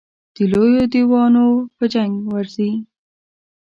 [0.35, 1.45] د لویو دېوانو
[1.75, 2.71] په جنګ ورځي.